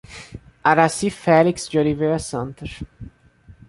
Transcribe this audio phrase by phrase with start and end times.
[0.63, 2.79] Araci Felix de Oliveira Santos